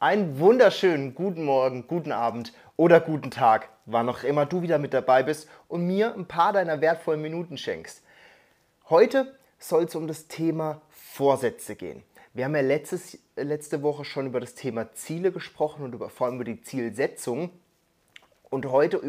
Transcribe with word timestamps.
Einen 0.00 0.38
wunderschönen 0.38 1.16
guten 1.16 1.44
Morgen, 1.44 1.88
guten 1.88 2.12
Abend 2.12 2.52
oder 2.76 3.00
guten 3.00 3.32
Tag, 3.32 3.68
wann 3.84 4.08
auch 4.08 4.22
immer 4.22 4.46
du 4.46 4.62
wieder 4.62 4.78
mit 4.78 4.94
dabei 4.94 5.24
bist 5.24 5.48
und 5.66 5.88
mir 5.88 6.14
ein 6.14 6.26
paar 6.28 6.52
deiner 6.52 6.80
wertvollen 6.80 7.20
Minuten 7.20 7.58
schenkst. 7.58 8.04
Heute 8.90 9.36
soll 9.58 9.86
es 9.86 9.96
um 9.96 10.06
das 10.06 10.28
Thema 10.28 10.82
Vorsätze 10.88 11.74
gehen. 11.74 12.04
Wir 12.32 12.44
haben 12.44 12.54
ja 12.54 12.60
letztes, 12.60 13.18
letzte 13.34 13.82
Woche 13.82 14.04
schon 14.04 14.28
über 14.28 14.38
das 14.38 14.54
Thema 14.54 14.92
Ziele 14.94 15.32
gesprochen 15.32 15.82
und 15.82 15.92
über, 15.92 16.10
vor 16.10 16.28
allem 16.28 16.36
über 16.36 16.44
die 16.44 16.62
Zielsetzung. 16.62 17.50
Und 18.50 18.66
heute 18.66 19.02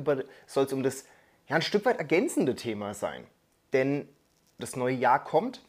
soll 0.48 0.66
es 0.66 0.74
um 0.74 0.82
das 0.82 1.06
ja, 1.48 1.58
ein 1.58 1.62
Stück 1.62 1.86
weit 1.86 2.00
ergänzende 2.00 2.56
Thema 2.56 2.96
sein. 2.96 3.28
Denn 3.74 4.10
das 4.58 4.76
neue 4.76 4.96
Jahr 4.96 5.24
kommt 5.24 5.64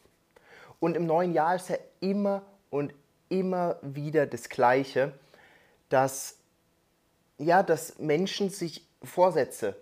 und 0.79 0.96
im 0.96 1.05
neuen 1.05 1.34
Jahr 1.34 1.57
ist 1.57 1.68
ja 1.68 1.77
immer 2.01 2.41
und 2.71 2.95
immer 3.30 3.79
wieder 3.80 4.27
das 4.27 4.51
Gleiche, 4.51 5.12
dass, 5.88 6.37
ja, 7.38 7.62
dass 7.62 7.98
Menschen 7.98 8.51
sich 8.51 8.87
Vorsätze 9.02 9.77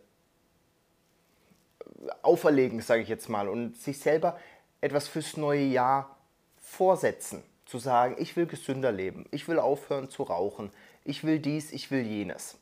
auferlegen, 2.22 2.80
sage 2.80 3.02
ich 3.02 3.08
jetzt 3.08 3.28
mal, 3.28 3.48
und 3.48 3.76
sich 3.76 3.98
selber 3.98 4.38
etwas 4.80 5.08
fürs 5.08 5.36
neue 5.36 5.64
Jahr 5.64 6.16
vorsetzen. 6.60 7.42
Zu 7.66 7.78
sagen, 7.78 8.16
ich 8.18 8.36
will 8.36 8.46
gesünder 8.46 8.92
leben, 8.92 9.26
ich 9.30 9.48
will 9.48 9.58
aufhören 9.58 10.08
zu 10.08 10.22
rauchen, 10.22 10.70
ich 11.04 11.24
will 11.24 11.38
dies, 11.38 11.72
ich 11.72 11.90
will 11.90 12.06
jenes. 12.06 12.56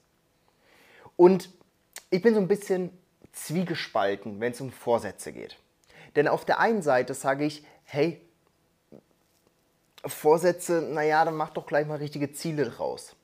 Und 1.17 1.51
ich 2.11 2.23
bin 2.23 2.35
so 2.35 2.41
ein 2.41 2.49
bisschen 2.49 2.91
zwiegespalten, 3.33 4.41
wenn 4.41 4.53
es 4.53 4.61
um 4.61 4.73
Vorsätze 4.73 5.33
geht. 5.33 5.59
Denn 6.17 6.27
auf 6.27 6.45
der 6.45 6.59
einen 6.59 6.83
Seite 6.83 7.15
sage 7.15 7.45
ich, 7.45 7.65
hey, 7.85 8.21
Vorsätze, 10.07 10.83
naja, 10.83 11.25
dann 11.25 11.37
mach 11.37 11.51
doch 11.51 11.67
gleich 11.67 11.87
mal 11.87 11.99
richtige 11.99 12.33
Ziele 12.33 12.71
draus. 12.71 13.17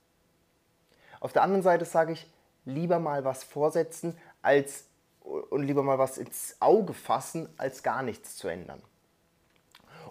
Auf 1.20 1.32
der 1.32 1.42
anderen 1.42 1.62
Seite 1.62 1.84
sage 1.84 2.12
ich, 2.12 2.26
lieber 2.64 2.98
mal 2.98 3.24
was 3.24 3.44
vorsetzen 3.44 4.16
als 4.42 4.84
und 5.20 5.62
lieber 5.62 5.82
mal 5.82 5.98
was 5.98 6.18
ins 6.18 6.56
Auge 6.60 6.94
fassen, 6.94 7.48
als 7.56 7.82
gar 7.82 8.02
nichts 8.02 8.36
zu 8.36 8.48
ändern. 8.48 8.82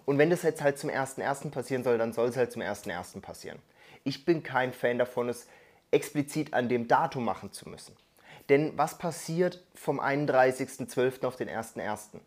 Und 0.04 0.18
wenn 0.18 0.30
das 0.30 0.42
jetzt 0.42 0.62
halt 0.62 0.78
zum 0.78 0.90
1.1. 0.90 1.50
passieren 1.50 1.84
soll, 1.84 1.98
dann 1.98 2.12
soll 2.12 2.28
es 2.28 2.36
halt 2.36 2.50
zum 2.50 2.62
1.1. 2.62 3.20
passieren. 3.20 3.58
Ich 4.04 4.24
bin 4.24 4.42
kein 4.42 4.72
Fan 4.72 4.98
davon, 4.98 5.28
es 5.28 5.46
explizit 5.90 6.54
an 6.54 6.68
dem 6.68 6.88
Datum 6.88 7.24
machen 7.24 7.52
zu 7.52 7.68
müssen. 7.68 7.94
Denn 8.48 8.76
was 8.76 8.98
passiert 8.98 9.62
vom 9.74 10.00
31.12. 10.00 11.24
auf 11.24 11.36
den 11.36 11.48
1.1.? 11.48 12.20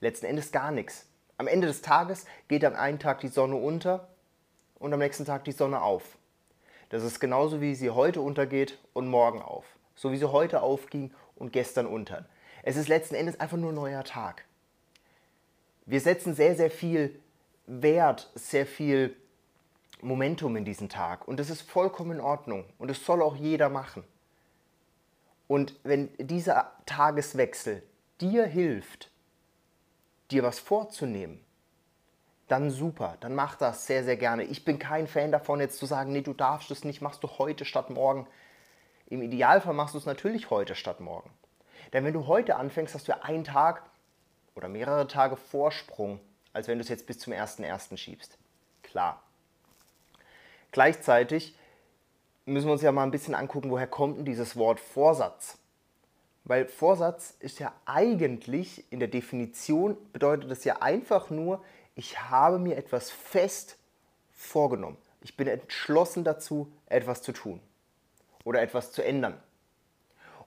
Letzten 0.00 0.26
Endes 0.26 0.52
gar 0.52 0.70
nichts. 0.70 1.06
Am 1.42 1.48
Ende 1.48 1.66
des 1.66 1.82
Tages 1.82 2.24
geht 2.46 2.64
am 2.64 2.76
einen 2.76 3.00
Tag 3.00 3.18
die 3.18 3.26
Sonne 3.26 3.56
unter 3.56 4.06
und 4.78 4.92
am 4.92 5.00
nächsten 5.00 5.24
Tag 5.24 5.42
die 5.42 5.50
Sonne 5.50 5.82
auf. 5.82 6.16
Das 6.88 7.02
ist 7.02 7.18
genauso 7.18 7.60
wie 7.60 7.74
sie 7.74 7.90
heute 7.90 8.20
untergeht 8.20 8.78
und 8.92 9.08
morgen 9.08 9.42
auf. 9.42 9.64
So 9.96 10.12
wie 10.12 10.18
sie 10.18 10.30
heute 10.30 10.62
aufging 10.62 11.12
und 11.34 11.52
gestern 11.52 11.86
unter. 11.86 12.26
Es 12.62 12.76
ist 12.76 12.86
letzten 12.86 13.16
Endes 13.16 13.40
einfach 13.40 13.56
nur 13.56 13.72
ein 13.72 13.74
neuer 13.74 14.04
Tag. 14.04 14.44
Wir 15.84 16.00
setzen 16.00 16.36
sehr, 16.36 16.54
sehr 16.54 16.70
viel 16.70 17.18
Wert, 17.66 18.30
sehr 18.36 18.64
viel 18.64 19.16
Momentum 20.00 20.54
in 20.54 20.64
diesen 20.64 20.88
Tag 20.88 21.26
und 21.26 21.40
das 21.40 21.50
ist 21.50 21.62
vollkommen 21.62 22.12
in 22.12 22.20
Ordnung 22.20 22.66
und 22.78 22.86
das 22.86 23.04
soll 23.04 23.20
auch 23.20 23.34
jeder 23.34 23.68
machen. 23.68 24.04
Und 25.48 25.74
wenn 25.82 26.08
dieser 26.18 26.70
Tageswechsel 26.86 27.82
dir 28.20 28.46
hilft, 28.46 29.10
dir 30.32 30.42
was 30.42 30.58
vorzunehmen, 30.58 31.44
dann 32.48 32.70
super, 32.70 33.16
dann 33.20 33.34
mach 33.34 33.56
das 33.56 33.86
sehr, 33.86 34.04
sehr 34.04 34.16
gerne. 34.16 34.44
Ich 34.44 34.64
bin 34.64 34.78
kein 34.78 35.06
Fan 35.06 35.32
davon, 35.32 35.60
jetzt 35.60 35.78
zu 35.78 35.86
sagen, 35.86 36.12
nee, 36.12 36.22
du 36.22 36.34
darfst 36.34 36.70
es 36.70 36.84
nicht, 36.84 37.00
machst 37.00 37.22
du 37.22 37.28
heute 37.38 37.64
statt 37.64 37.90
morgen. 37.90 38.26
Im 39.06 39.22
Idealfall 39.22 39.74
machst 39.74 39.94
du 39.94 39.98
es 39.98 40.06
natürlich 40.06 40.50
heute 40.50 40.74
statt 40.74 41.00
morgen. 41.00 41.30
Denn 41.92 42.04
wenn 42.04 42.14
du 42.14 42.26
heute 42.26 42.56
anfängst, 42.56 42.94
hast 42.94 43.08
du 43.08 43.12
ja 43.12 43.20
einen 43.22 43.44
Tag 43.44 43.82
oder 44.54 44.68
mehrere 44.68 45.06
Tage 45.06 45.36
Vorsprung, 45.36 46.20
als 46.52 46.68
wenn 46.68 46.78
du 46.78 46.82
es 46.82 46.88
jetzt 46.88 47.06
bis 47.06 47.18
zum 47.18 47.32
1.1. 47.32 47.96
schiebst. 47.96 48.38
Klar. 48.82 49.22
Gleichzeitig 50.72 51.54
müssen 52.44 52.66
wir 52.66 52.72
uns 52.72 52.82
ja 52.82 52.92
mal 52.92 53.04
ein 53.04 53.10
bisschen 53.10 53.34
angucken, 53.34 53.70
woher 53.70 53.86
kommt 53.86 54.18
denn 54.18 54.24
dieses 54.24 54.56
Wort 54.56 54.80
Vorsatz? 54.80 55.58
Weil 56.44 56.66
Vorsatz 56.66 57.34
ist 57.38 57.60
ja 57.60 57.72
eigentlich 57.84 58.90
in 58.90 58.98
der 58.98 59.08
Definition 59.08 59.96
bedeutet 60.12 60.50
das 60.50 60.64
ja 60.64 60.82
einfach 60.82 61.30
nur, 61.30 61.62
ich 61.94 62.20
habe 62.20 62.58
mir 62.58 62.76
etwas 62.76 63.10
fest 63.10 63.76
vorgenommen. 64.32 64.96
Ich 65.20 65.36
bin 65.36 65.46
entschlossen 65.46 66.24
dazu, 66.24 66.72
etwas 66.86 67.22
zu 67.22 67.32
tun 67.32 67.60
oder 68.44 68.60
etwas 68.60 68.90
zu 68.90 69.04
ändern. 69.04 69.40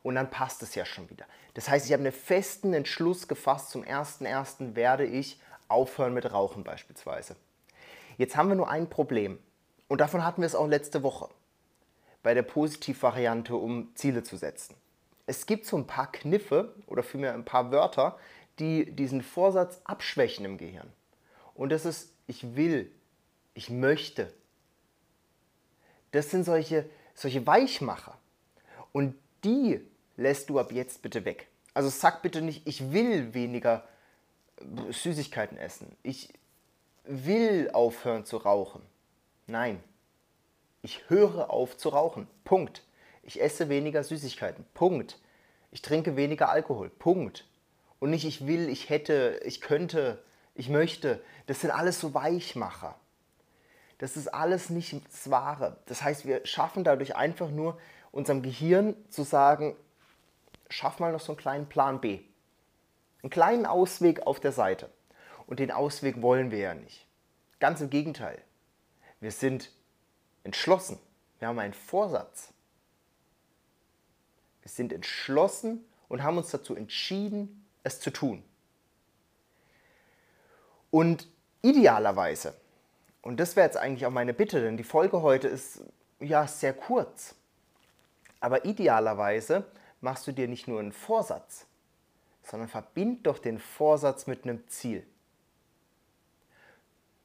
Und 0.03 0.15
dann 0.15 0.29
passt 0.29 0.61
es 0.63 0.75
ja 0.75 0.85
schon 0.85 1.09
wieder. 1.09 1.25
Das 1.53 1.69
heißt, 1.69 1.85
ich 1.85 1.93
habe 1.93 2.03
einen 2.03 2.11
festen 2.11 2.73
Entschluss 2.73 3.27
gefasst, 3.27 3.71
zum 3.71 3.83
1.1. 3.83 4.75
werde 4.75 5.05
ich 5.05 5.39
aufhören 5.67 6.13
mit 6.13 6.31
Rauchen 6.31 6.63
beispielsweise. 6.63 7.37
Jetzt 8.17 8.35
haben 8.35 8.49
wir 8.49 8.55
nur 8.55 8.69
ein 8.69 8.89
Problem. 8.89 9.39
Und 9.87 10.01
davon 10.01 10.23
hatten 10.25 10.41
wir 10.41 10.47
es 10.47 10.55
auch 10.55 10.67
letzte 10.67 11.03
Woche 11.03 11.29
bei 12.21 12.33
der 12.33 12.43
Positivvariante, 12.43 13.55
um 13.55 13.95
Ziele 13.95 14.23
zu 14.23 14.35
setzen 14.35 14.75
es 15.25 15.45
gibt 15.45 15.65
so 15.65 15.77
ein 15.77 15.87
paar 15.87 16.11
Kniffe 16.11 16.73
oder 16.87 17.03
vielmehr 17.03 17.33
ein 17.33 17.45
paar 17.45 17.71
Wörter, 17.71 18.17
die 18.59 18.91
diesen 18.91 19.21
Vorsatz 19.21 19.81
abschwächen 19.83 20.45
im 20.45 20.57
Gehirn. 20.57 20.91
Und 21.53 21.69
das 21.69 21.85
ist, 21.85 22.13
ich 22.27 22.55
will, 22.55 22.91
ich 23.53 23.69
möchte. 23.69 24.31
Das 26.11 26.29
sind 26.29 26.43
solche, 26.43 26.89
solche 27.13 27.45
Weichmacher. 27.45 28.17
Und 28.91 29.15
die 29.43 29.81
lässt 30.15 30.49
du 30.49 30.59
ab 30.59 30.71
jetzt 30.71 31.01
bitte 31.01 31.25
weg. 31.25 31.47
Also 31.73 31.89
sag 31.89 32.21
bitte 32.21 32.41
nicht, 32.41 32.67
ich 32.67 32.91
will 32.91 33.33
weniger 33.33 33.85
Süßigkeiten 34.89 35.57
essen. 35.57 35.95
Ich 36.03 36.33
will 37.03 37.69
aufhören 37.73 38.25
zu 38.25 38.37
rauchen. 38.37 38.81
Nein, 39.47 39.83
ich 40.81 41.09
höre 41.09 41.49
auf 41.49 41.77
zu 41.77 41.89
rauchen. 41.89 42.27
Punkt. 42.43 42.83
Ich 43.25 43.41
esse 43.41 43.69
weniger 43.69 44.03
Süßigkeiten. 44.03 44.65
Punkt. 44.73 45.19
Ich 45.71 45.81
trinke 45.81 46.15
weniger 46.15 46.49
Alkohol. 46.49 46.89
Punkt. 46.89 47.45
Und 47.99 48.11
nicht 48.11 48.23
ich 48.23 48.45
will, 48.45 48.69
ich 48.69 48.89
hätte, 48.89 49.41
ich 49.43 49.61
könnte, 49.61 50.23
ich 50.53 50.69
möchte. 50.69 51.21
Das 51.47 51.61
sind 51.61 51.71
alles 51.71 51.99
so 51.99 52.13
Weichmacher. 52.13 52.95
Das 53.97 54.15
ist 54.15 54.27
alles 54.27 54.69
nicht 54.69 54.93
das 55.07 55.31
Wahre. 55.31 55.77
Das 55.87 56.03
heißt, 56.03 56.25
wir 56.25 56.45
schaffen 56.45 56.83
dadurch 56.83 57.15
einfach 57.15 57.49
nur 57.49 57.79
unserem 58.11 58.43
Gehirn 58.43 58.95
zu 59.09 59.23
sagen, 59.23 59.75
schaff 60.69 60.99
mal 60.99 61.11
noch 61.11 61.19
so 61.19 61.31
einen 61.31 61.37
kleinen 61.37 61.67
Plan 61.67 61.99
B. 61.99 62.19
Einen 63.23 63.31
kleinen 63.31 63.65
Ausweg 63.65 64.27
auf 64.27 64.39
der 64.39 64.51
Seite. 64.51 64.89
Und 65.47 65.59
den 65.59 65.71
Ausweg 65.71 66.21
wollen 66.21 66.51
wir 66.51 66.59
ja 66.59 66.73
nicht. 66.75 67.07
Ganz 67.59 67.81
im 67.81 67.89
Gegenteil. 67.89 68.39
Wir 69.19 69.31
sind 69.31 69.71
entschlossen. 70.43 70.99
Wir 71.39 71.47
haben 71.47 71.59
einen 71.59 71.73
Vorsatz. 71.73 72.53
Wir 74.65 74.71
sind 74.71 74.91
entschlossen 74.91 75.85
und 76.09 76.23
haben 76.23 76.37
uns 76.37 76.49
dazu 76.49 76.75
entschieden, 76.75 77.67
es 77.83 77.99
zu 77.99 78.09
tun. 78.09 78.43
Und 80.89 81.27
idealerweise, 81.61 82.55
und 83.21 83.39
das 83.39 83.55
wäre 83.55 83.67
jetzt 83.67 83.77
eigentlich 83.77 84.07
auch 84.07 84.11
meine 84.11 84.33
Bitte, 84.33 84.61
denn 84.61 84.75
die 84.75 84.83
Folge 84.83 85.21
heute 85.21 85.47
ist 85.47 85.81
ja 86.19 86.47
sehr 86.47 86.73
kurz, 86.73 87.35
aber 88.39 88.65
idealerweise 88.65 89.65
machst 90.01 90.25
du 90.25 90.31
dir 90.31 90.47
nicht 90.47 90.67
nur 90.67 90.79
einen 90.79 90.93
Vorsatz, 90.93 91.67
sondern 92.41 92.67
verbind 92.67 93.27
doch 93.27 93.37
den 93.37 93.59
Vorsatz 93.59 94.25
mit 94.25 94.45
einem 94.45 94.67
Ziel. 94.67 95.05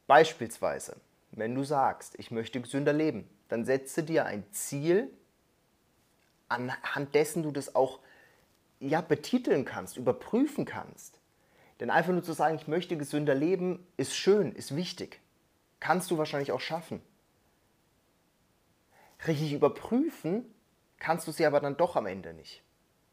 Beispielsweise, 0.07 0.97
wenn 1.31 1.55
du 1.55 1.65
sagst, 1.65 2.19
ich 2.19 2.31
möchte 2.31 2.61
gesünder 2.61 2.93
leben, 2.93 3.27
dann 3.49 3.65
setze 3.65 4.03
dir 4.03 4.27
ein 4.27 4.45
Ziel, 4.53 5.11
anhand 6.51 7.15
dessen 7.15 7.43
du 7.43 7.51
das 7.51 7.75
auch 7.75 8.01
ja, 8.81 9.01
betiteln 9.01 9.65
kannst, 9.65 9.97
überprüfen 9.97 10.65
kannst. 10.65 11.19
Denn 11.81 11.91
einfach 11.91 12.13
nur 12.13 12.23
zu 12.23 12.33
sagen, 12.33 12.55
ich 12.57 12.69
möchte 12.69 12.97
gesünder 12.97 13.35
leben, 13.35 13.85
ist 13.97 14.15
schön, 14.15 14.53
ist 14.53 14.77
wichtig. 14.77 15.21
Kannst 15.81 16.11
du 16.11 16.19
wahrscheinlich 16.19 16.53
auch 16.53 16.61
schaffen. 16.61 17.03
Richtig 19.27 19.53
überprüfen 19.53 20.45
kannst 20.99 21.27
du 21.27 21.33
sie 21.33 21.45
aber 21.47 21.59
dann 21.61 21.77
doch 21.77 21.97
am 21.97 22.07
Ende 22.07 22.33
nicht. 22.35 22.63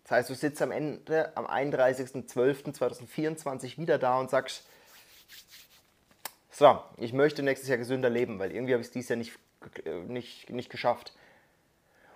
Das 0.03 0.11
heißt, 0.11 0.29
du 0.29 0.35
sitzt 0.35 0.61
am 0.61 0.69
Ende, 0.71 1.35
am 1.35 1.47
31.12.2024 1.47 3.77
wieder 3.77 3.97
da 3.97 4.19
und 4.19 4.29
sagst, 4.29 4.63
so, 6.49 6.81
ich 6.97 7.13
möchte 7.13 7.43
nächstes 7.43 7.69
Jahr 7.69 7.77
gesünder 7.77 8.09
leben, 8.09 8.39
weil 8.39 8.51
irgendwie 8.51 8.73
habe 8.73 8.81
ich 8.81 8.87
es 8.87 8.93
dieses 8.93 9.09
Jahr 9.09 9.17
nicht, 9.17 9.37
nicht, 10.07 10.49
nicht 10.49 10.69
geschafft. 10.69 11.13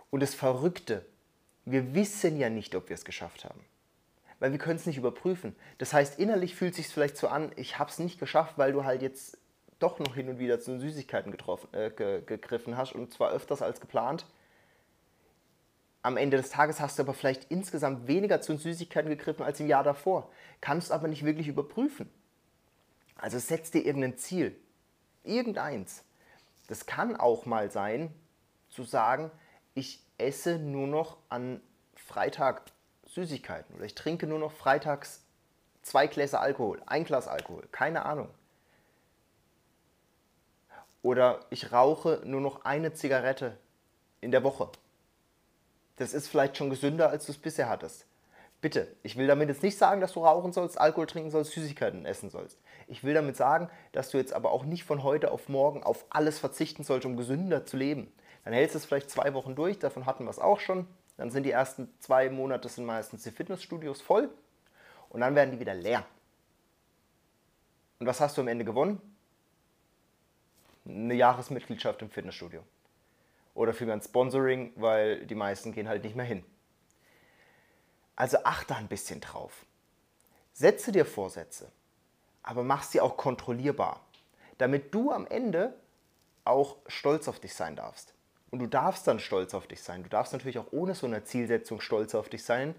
Und 0.09 0.21
das 0.21 0.33
Verrückte, 0.33 1.05
wir 1.65 1.93
wissen 1.93 2.37
ja 2.37 2.49
nicht, 2.49 2.75
ob 2.75 2.89
wir 2.89 2.95
es 2.95 3.05
geschafft 3.05 3.45
haben. 3.45 3.63
Weil 4.39 4.51
wir 4.51 4.59
können 4.59 4.77
es 4.77 4.85
nicht 4.85 4.97
überprüfen. 4.97 5.55
Das 5.77 5.93
heißt, 5.93 6.19
innerlich 6.19 6.55
fühlt 6.55 6.71
es 6.71 6.77
sich 6.77 6.87
vielleicht 6.87 7.17
so 7.17 7.27
an, 7.27 7.51
ich 7.55 7.77
habe 7.77 7.91
es 7.91 7.99
nicht 7.99 8.19
geschafft, 8.19 8.57
weil 8.57 8.73
du 8.73 8.83
halt 8.83 9.01
jetzt 9.01 9.37
doch 9.79 9.99
noch 9.99 10.15
hin 10.15 10.29
und 10.29 10.39
wieder 10.39 10.59
zu 10.59 10.71
den 10.71 10.79
Süßigkeiten 10.79 11.31
getroffen, 11.31 11.67
äh, 11.73 11.91
ge 11.91 12.21
gegriffen 12.25 12.77
hast 12.77 12.93
und 12.93 13.13
zwar 13.13 13.31
öfters 13.31 13.61
als 13.61 13.79
geplant. 13.79 14.25
Am 16.03 16.17
Ende 16.17 16.37
des 16.37 16.49
Tages 16.49 16.79
hast 16.79 16.97
du 16.97 17.03
aber 17.03 17.13
vielleicht 17.13 17.51
insgesamt 17.51 18.07
weniger 18.07 18.41
zu 18.41 18.53
den 18.53 18.59
Süßigkeiten 18.59 19.09
gegriffen 19.09 19.43
als 19.43 19.59
im 19.59 19.67
Jahr 19.67 19.83
davor. 19.83 20.31
Kannst 20.59 20.91
aber 20.91 21.07
nicht 21.07 21.25
wirklich 21.25 21.47
überprüfen. 21.47 22.09
Also 23.15 23.37
setz 23.37 23.69
dir 23.69 23.85
irgendein 23.85 24.17
Ziel. 24.17 24.55
Irgendeins. 25.23 26.03
Das 26.67 26.87
kann 26.87 27.15
auch 27.15 27.45
mal 27.45 27.69
sein, 27.69 28.11
zu 28.69 28.83
sagen, 28.83 29.29
ich 29.75 30.03
esse 30.21 30.57
nur 30.57 30.87
noch 30.87 31.17
an 31.29 31.61
Freitag 31.95 32.63
Süßigkeiten 33.07 33.75
oder 33.75 33.85
ich 33.85 33.95
trinke 33.95 34.27
nur 34.27 34.39
noch 34.39 34.51
freitags 34.51 35.23
zwei 35.81 36.07
Gläser 36.07 36.41
Alkohol, 36.41 36.81
ein 36.85 37.03
Glas 37.03 37.27
Alkohol, 37.27 37.67
keine 37.71 38.05
Ahnung. 38.05 38.29
Oder 41.01 41.39
ich 41.49 41.71
rauche 41.71 42.21
nur 42.23 42.41
noch 42.41 42.63
eine 42.63 42.93
Zigarette 42.93 43.57
in 44.21 44.31
der 44.31 44.43
Woche. 44.43 44.69
Das 45.97 46.13
ist 46.13 46.27
vielleicht 46.27 46.57
schon 46.57 46.69
gesünder, 46.69 47.09
als 47.09 47.25
du 47.25 47.31
es 47.31 47.37
bisher 47.37 47.69
hattest. 47.69 48.05
Bitte, 48.61 48.95
ich 49.01 49.17
will 49.17 49.25
damit 49.25 49.49
jetzt 49.49 49.63
nicht 49.63 49.77
sagen, 49.77 50.01
dass 50.01 50.13
du 50.13 50.23
rauchen 50.23 50.53
sollst, 50.53 50.79
Alkohol 50.79 51.07
trinken 51.07 51.31
sollst, 51.31 51.51
Süßigkeiten 51.51 52.05
essen 52.05 52.29
sollst. 52.29 52.59
Ich 52.87 53.03
will 53.03 53.15
damit 53.15 53.35
sagen, 53.35 53.71
dass 53.91 54.11
du 54.11 54.17
jetzt 54.17 54.33
aber 54.33 54.51
auch 54.51 54.63
nicht 54.63 54.83
von 54.83 55.01
heute 55.01 55.31
auf 55.31 55.49
morgen 55.49 55.81
auf 55.81 56.05
alles 56.11 56.37
verzichten 56.37 56.83
sollst, 56.83 57.07
um 57.07 57.17
gesünder 57.17 57.65
zu 57.65 57.75
leben. 57.75 58.13
Dann 58.43 58.53
hältst 58.53 58.75
du 58.75 58.79
es 58.79 58.85
vielleicht 58.85 59.09
zwei 59.09 59.33
Wochen 59.33 59.55
durch, 59.55 59.79
davon 59.79 60.05
hatten 60.05 60.25
wir 60.25 60.31
es 60.31 60.39
auch 60.39 60.59
schon. 60.59 60.87
Dann 61.17 61.29
sind 61.29 61.43
die 61.43 61.51
ersten 61.51 61.93
zwei 61.99 62.29
Monate 62.29 62.67
sind 62.69 62.85
meistens 62.85 63.23
die 63.23 63.31
Fitnessstudios 63.31 64.01
voll 64.01 64.29
und 65.09 65.21
dann 65.21 65.35
werden 65.35 65.51
die 65.51 65.59
wieder 65.59 65.73
leer. 65.73 66.05
Und 67.99 68.07
was 68.07 68.19
hast 68.19 68.37
du 68.37 68.41
am 68.41 68.47
Ende 68.47 68.65
gewonnen? 68.65 68.99
Eine 70.85 71.13
Jahresmitgliedschaft 71.13 72.01
im 72.01 72.09
Fitnessstudio. 72.09 72.63
Oder 73.53 73.73
vielmehr 73.73 73.95
ein 73.95 74.01
Sponsoring, 74.01 74.73
weil 74.75 75.25
die 75.27 75.35
meisten 75.35 75.71
gehen 75.71 75.87
halt 75.87 76.03
nicht 76.03 76.15
mehr 76.15 76.25
hin. 76.25 76.43
Also 78.15 78.37
achte 78.43 78.75
ein 78.75 78.87
bisschen 78.87 79.21
drauf. 79.21 79.65
Setze 80.53 80.91
dir 80.91 81.05
Vorsätze, 81.05 81.71
aber 82.43 82.63
mach 82.63 82.83
sie 82.83 83.01
auch 83.01 83.17
kontrollierbar, 83.17 84.01
damit 84.57 84.93
du 84.93 85.11
am 85.11 85.27
Ende 85.27 85.75
auch 86.43 86.77
stolz 86.87 87.27
auf 87.27 87.39
dich 87.39 87.53
sein 87.53 87.75
darfst. 87.75 88.13
Und 88.51 88.59
du 88.59 88.67
darfst 88.67 89.07
dann 89.07 89.19
stolz 89.19 89.53
auf 89.53 89.67
dich 89.67 89.81
sein. 89.81 90.03
Du 90.03 90.09
darfst 90.09 90.33
natürlich 90.33 90.59
auch 90.59 90.71
ohne 90.71 90.93
so 90.93 91.07
eine 91.07 91.23
Zielsetzung 91.23 91.81
stolz 91.81 92.13
auf 92.13 92.29
dich 92.29 92.43
sein. 92.43 92.75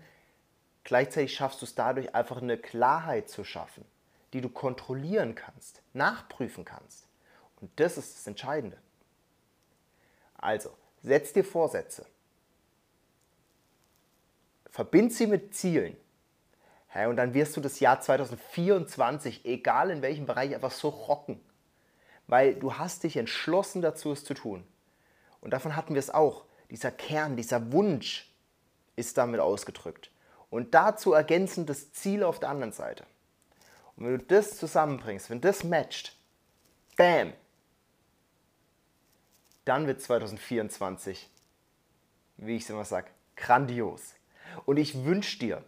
Gleichzeitig 0.84 1.34
schaffst 1.34 1.62
du 1.62 1.66
es 1.66 1.74
dadurch 1.74 2.14
einfach 2.14 2.40
eine 2.40 2.58
Klarheit 2.58 3.28
zu 3.28 3.44
schaffen, 3.44 3.84
die 4.32 4.40
du 4.40 4.48
kontrollieren 4.48 5.34
kannst, 5.34 5.82
nachprüfen 5.94 6.64
kannst. 6.64 7.06
Und 7.60 7.70
das 7.76 7.96
ist 7.96 8.16
das 8.16 8.26
Entscheidende. 8.26 8.76
Also, 10.36 10.76
setz 11.02 11.32
dir 11.32 11.44
Vorsätze 11.44 12.06
verbind 14.72 15.12
sie 15.12 15.28
mit 15.28 15.54
Zielen. 15.54 15.96
Ja, 16.94 17.08
und 17.08 17.16
dann 17.16 17.34
wirst 17.34 17.56
du 17.56 17.60
das 17.60 17.78
Jahr 17.78 18.00
2024, 18.00 19.44
egal 19.44 19.90
in 19.90 20.02
welchem 20.02 20.26
Bereich, 20.26 20.54
einfach 20.54 20.72
so 20.72 20.88
rocken. 20.88 21.40
Weil 22.26 22.54
du 22.54 22.74
hast 22.74 23.04
dich 23.04 23.16
entschlossen 23.16 23.82
dazu, 23.82 24.12
es 24.12 24.24
zu 24.24 24.34
tun. 24.34 24.66
Und 25.42 25.50
davon 25.50 25.76
hatten 25.76 25.94
wir 25.94 25.98
es 25.98 26.08
auch. 26.08 26.46
Dieser 26.70 26.90
Kern, 26.90 27.36
dieser 27.36 27.72
Wunsch 27.72 28.32
ist 28.96 29.18
damit 29.18 29.40
ausgedrückt. 29.40 30.10
Und 30.48 30.72
dazu 30.72 31.12
ergänzend 31.12 31.68
das 31.68 31.92
Ziel 31.92 32.22
auf 32.22 32.40
der 32.40 32.48
anderen 32.48 32.72
Seite. 32.72 33.04
Und 33.96 34.06
wenn 34.06 34.18
du 34.18 34.24
das 34.24 34.56
zusammenbringst, 34.56 35.28
wenn 35.28 35.40
das 35.42 35.64
matcht, 35.64 36.16
bam, 36.96 37.34
dann 39.64 39.86
wird 39.86 40.00
2024, 40.00 41.28
wie 42.38 42.56
ich 42.56 42.62
es 42.62 42.70
immer 42.70 42.84
sage, 42.84 43.08
grandios. 43.36 44.14
Und 44.64 44.78
ich 44.78 45.04
wünsche 45.04 45.38
dir 45.38 45.62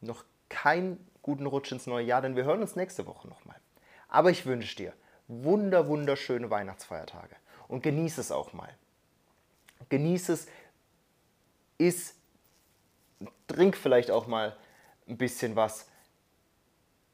noch 0.00 0.24
keinen 0.48 1.08
guten 1.22 1.46
Rutsch 1.46 1.72
ins 1.72 1.86
neue 1.86 2.04
Jahr, 2.04 2.22
denn 2.22 2.36
wir 2.36 2.44
hören 2.44 2.60
uns 2.60 2.76
nächste 2.76 3.06
Woche 3.06 3.28
nochmal. 3.28 3.56
Aber 4.08 4.30
ich 4.30 4.46
wünsche 4.46 4.76
dir 4.76 4.92
wunder, 5.26 5.88
wunderschöne 5.88 6.50
Weihnachtsfeiertage 6.50 7.36
und 7.68 7.82
genieße 7.82 8.20
es 8.20 8.30
auch 8.30 8.52
mal. 8.52 8.74
Genieße 9.88 10.32
es, 10.32 10.46
iss, 11.78 12.14
trink 13.46 13.76
vielleicht 13.76 14.10
auch 14.10 14.26
mal 14.26 14.56
ein 15.08 15.16
bisschen 15.16 15.56
was. 15.56 15.88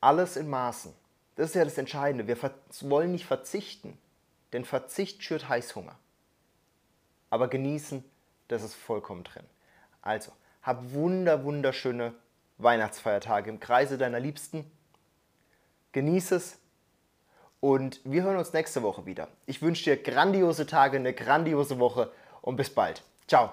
Alles 0.00 0.36
in 0.36 0.48
Maßen. 0.48 0.94
Das 1.36 1.50
ist 1.50 1.54
ja 1.54 1.64
das 1.64 1.78
Entscheidende. 1.78 2.26
Wir 2.26 2.36
wollen 2.82 3.12
nicht 3.12 3.26
verzichten, 3.26 3.98
denn 4.52 4.64
Verzicht 4.64 5.22
schürt 5.22 5.48
Heißhunger. 5.48 5.98
Aber 7.30 7.48
genießen, 7.48 8.04
das 8.48 8.62
ist 8.62 8.74
vollkommen 8.74 9.24
drin. 9.24 9.44
Also, 10.02 10.32
hab 10.62 10.92
wunder, 10.92 11.44
wunderschöne 11.44 12.14
Weihnachtsfeiertage 12.58 13.50
im 13.50 13.60
Kreise 13.60 13.96
deiner 13.96 14.20
Liebsten. 14.20 14.70
Genieß 15.92 16.32
es 16.32 16.59
und 17.60 18.00
wir 18.04 18.22
hören 18.22 18.36
uns 18.36 18.52
nächste 18.52 18.82
Woche 18.82 19.06
wieder. 19.06 19.28
Ich 19.46 19.62
wünsche 19.62 19.84
dir 19.84 20.02
grandiose 20.02 20.66
Tage, 20.66 20.96
eine 20.96 21.12
grandiose 21.12 21.78
Woche 21.78 22.10
und 22.42 22.56
bis 22.56 22.70
bald. 22.70 23.02
Ciao. 23.26 23.52